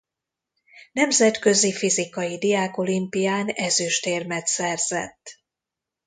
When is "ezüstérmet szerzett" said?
3.49-5.39